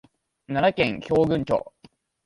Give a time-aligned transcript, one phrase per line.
[0.47, 1.73] 奈良県平群町